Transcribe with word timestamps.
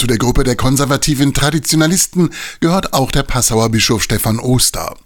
Zu 0.00 0.06
der 0.06 0.16
Gruppe 0.16 0.44
der 0.44 0.56
konservativen 0.56 1.34
Traditionalisten 1.34 2.30
gehört 2.60 2.94
auch 2.94 3.10
der 3.10 3.22
Passauer 3.22 3.68
Bischof 3.68 4.02
Stefan 4.02 4.38
Oster. 4.38 4.96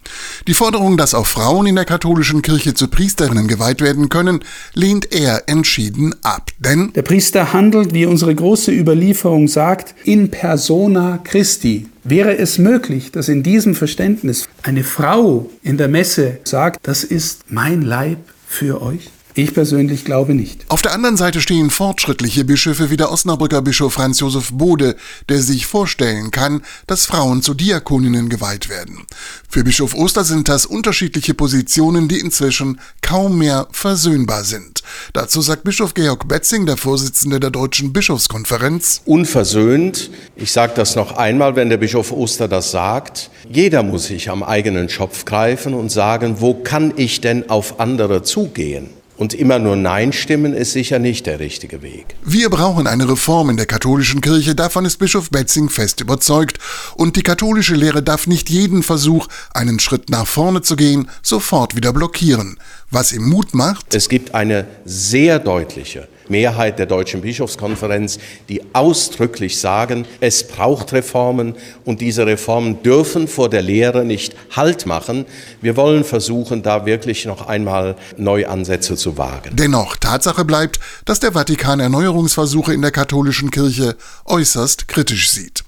Die 0.47 0.55
Forderung, 0.55 0.97
dass 0.97 1.15
auch 1.15 1.27
Frauen 1.27 1.67
in 1.67 1.75
der 1.75 1.85
katholischen 1.85 2.43
Kirche 2.43 2.75
zu 2.75 2.87
Priesterinnen 2.87 3.49
geweiht 3.49 3.81
werden 3.81 4.09
können, 4.09 4.45
lehnt 4.73 5.13
er 5.13 5.49
entschieden 5.49 6.15
ab. 6.23 6.53
Denn 6.61 6.93
der 6.93 7.03
Priester 7.03 7.53
handelt, 7.53 7.93
wie 7.93 8.07
unsere 8.07 8.33
große 8.37 8.71
Überlieferung 8.71 9.49
sagt, 9.49 9.97
in 10.05 10.31
persona 10.31 11.19
Christi. 11.25 11.89
Wäre 12.05 12.39
es 12.39 12.59
möglich, 12.59 13.11
dass 13.11 13.29
in 13.29 13.43
diesem 13.43 13.75
Verständnis 13.75 14.49
eine 14.63 14.85
Frau 14.85 15.51
in 15.65 15.77
der 15.77 15.89
Messe 15.89 16.39
sagt, 16.45 16.87
das 16.87 17.03
ist 17.03 17.47
mein 17.49 17.83
Leib 17.83 18.19
für 18.47 18.81
euch? 18.81 19.11
Ich 19.37 19.53
persönlich 19.53 20.05
glaube 20.05 20.33
nicht. 20.33 20.65
Auf 20.69 20.81
der 20.81 20.93
anderen 20.93 21.17
Seite 21.17 21.41
stehen 21.41 21.69
fortschrittliche 21.69 22.45
Bischöfe 22.45 22.91
wie 22.91 22.97
der 22.97 23.11
Osnabrücker 23.11 23.63
Bischof 23.63 23.95
Franz 23.95 24.21
Josef 24.21 24.53
Bode, 24.53 24.95
der 25.29 25.43
sich 25.43 25.67
vorstellen 25.67 26.31
kann, 26.31 26.63
dass 26.87 27.07
Frauen 27.07 27.43
zu 27.43 27.53
Diakoninnen 27.53 28.29
geweiht 28.29 28.69
werden. 28.69 29.05
Für 29.49 29.65
Bischof 29.65 29.93
Oster 29.97 30.23
sind 30.23 30.49
das 30.49 30.67
unterschiedliche 30.67 31.35
Positionen, 31.35 32.07
die 32.07 32.21
inzwischen 32.21 32.81
kaum 33.03 33.39
mehr 33.39 33.67
versöhnbar 33.73 34.45
sind. 34.45 34.85
Dazu 35.15 35.41
sagt 35.41 35.65
Bischof 35.65 35.95
Georg 35.95 36.29
Betzing, 36.29 36.65
der 36.67 36.77
Vorsitzende 36.77 37.41
der 37.41 37.51
Deutschen 37.51 37.93
Bischofskonferenz. 37.93 39.03
Unversöhnt, 39.05 40.13
ich 40.37 40.53
sage 40.53 40.75
das 40.77 40.95
noch 40.95 41.17
einmal, 41.17 41.57
wenn 41.57 41.71
der 41.71 41.79
Bischof 41.79 42.13
Oster 42.13 42.47
das 42.47 42.71
sagt, 42.71 43.31
jeder 43.51 43.83
muss 43.83 44.05
sich 44.05 44.31
am 44.31 44.45
eigenen 44.45 44.89
Schopf 44.89 45.25
greifen 45.25 45.75
und 45.75 45.91
sagen, 45.91 46.37
wo 46.39 46.55
kann 46.55 46.93
ich 46.95 47.21
denn 47.21 47.51
auf 47.51 47.81
andere 47.81 48.23
zugehen? 48.23 48.91
Und 49.17 49.33
immer 49.33 49.59
nur 49.59 49.77
Nein 49.77 50.13
stimmen 50.13 50.55
ist 50.55 50.73
sicher 50.73 50.99
nicht 50.99 51.27
der 51.27 51.39
richtige 51.39 51.83
Weg. 51.83 52.17
Wir 52.25 52.51
brauchen 52.51 52.87
eine 52.87 53.09
Reform 53.09 53.51
in 53.51 53.57
der 53.57 53.67
katholischen 53.67 54.21
Kirche, 54.21 54.55
davon 54.55 54.85
ist 54.85 54.97
Bischof 54.99 55.31
Betzing 55.31 55.69
fest 55.69 56.01
überzeugt. 56.01 56.59
Und 56.97 57.17
die 57.17 57.23
katholische 57.23 57.75
Lehre 57.75 58.03
darf 58.03 58.27
nicht 58.27 58.51
jeden 58.51 58.83
Versuch, 58.83 59.29
einen 59.53 59.79
Schritt 59.79 60.11
nach 60.11 60.27
vorne 60.27 60.63
zu 60.63 60.75
gehen, 60.75 61.09
sofort 61.23 61.77
wieder 61.77 61.93
blockieren. 61.93 62.59
Was 62.91 63.13
ihm 63.13 63.29
Mut 63.29 63.55
macht? 63.55 63.95
Es 63.95 64.09
gibt 64.09 64.35
eine 64.35 64.67
sehr 64.85 65.39
deutliche 65.39 66.09
Mehrheit 66.29 66.79
der 66.79 66.87
Deutschen 66.87 67.21
Bischofskonferenz, 67.21 68.19
die 68.49 68.63
ausdrücklich 68.73 69.59
sagen, 69.59 70.07
es 70.21 70.47
braucht 70.47 70.93
Reformen 70.93 71.55
und 71.85 72.01
diese 72.01 72.27
Reformen 72.27 72.83
dürfen 72.83 73.29
vor 73.29 73.49
der 73.49 73.63
Lehre 73.63 74.05
nicht 74.05 74.35
Halt 74.55 74.87
machen. 74.87 75.27
Wir 75.61 75.77
wollen 75.77 76.05
versuchen, 76.05 76.63
da 76.63 76.87
wirklich 76.87 77.25
noch 77.25 77.47
einmal 77.47 77.97
Neuansätze 78.17 78.97
zu 78.97 79.19
wagen. 79.19 79.51
Dennoch, 79.53 79.97
Tatsache 79.97 80.45
bleibt, 80.45 80.81
dass 81.05 81.21
der 81.21 81.33
Vatikan 81.33 81.81
Erneuerungsversuche 81.81 82.73
in 82.73 82.83
der 82.83 82.91
katholischen 82.91 83.51
Kirche 83.51 83.97
äußerst 84.25 84.89
kritisch 84.89 85.31
sieht. 85.31 85.63